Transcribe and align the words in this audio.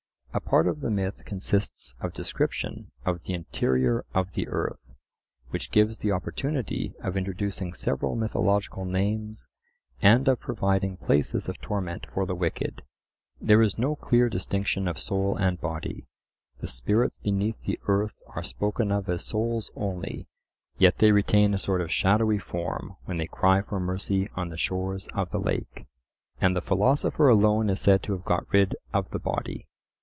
A 0.33 0.39
part 0.39 0.65
of 0.65 0.79
the 0.79 0.89
myth 0.89 1.23
consists 1.25 1.93
of 1.99 2.13
description 2.13 2.91
of 3.05 3.21
the 3.23 3.33
interior 3.33 4.05
of 4.13 4.31
the 4.31 4.47
earth, 4.47 4.93
which 5.49 5.71
gives 5.71 5.99
the 5.99 6.13
opportunity 6.13 6.93
of 7.01 7.17
introducing 7.17 7.73
several 7.73 8.15
mythological 8.15 8.85
names 8.85 9.47
and 10.01 10.29
of 10.29 10.39
providing 10.39 10.95
places 10.95 11.49
of 11.49 11.59
torment 11.59 12.05
for 12.09 12.25
the 12.25 12.33
wicked. 12.33 12.81
There 13.41 13.61
is 13.61 13.77
no 13.77 13.97
clear 13.97 14.29
distinction 14.29 14.87
of 14.87 14.97
soul 14.97 15.35
and 15.35 15.59
body; 15.59 16.07
the 16.61 16.67
spirits 16.67 17.17
beneath 17.17 17.61
the 17.65 17.77
earth 17.89 18.15
are 18.27 18.41
spoken 18.43 18.89
of 18.89 19.09
as 19.09 19.25
souls 19.25 19.69
only, 19.75 20.29
yet 20.77 20.99
they 20.99 21.11
retain 21.11 21.53
a 21.53 21.57
sort 21.59 21.81
of 21.81 21.91
shadowy 21.91 22.39
form 22.39 22.95
when 23.03 23.17
they 23.17 23.27
cry 23.27 23.61
for 23.61 23.81
mercy 23.81 24.29
on 24.35 24.47
the 24.47 24.55
shores 24.57 25.09
of 25.13 25.31
the 25.31 25.39
lake; 25.41 25.87
and 26.39 26.55
the 26.55 26.61
philosopher 26.61 27.27
alone 27.27 27.69
is 27.69 27.81
said 27.81 28.01
to 28.03 28.13
have 28.13 28.23
got 28.23 28.49
rid 28.53 28.77
of 28.93 29.09
the 29.09 29.19
body. 29.19 29.67